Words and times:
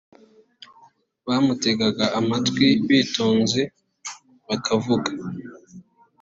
bamutegaga 1.27 2.05
amatwi 2.19 2.67
bitonze 2.87 3.61
bakavuga 4.47 5.11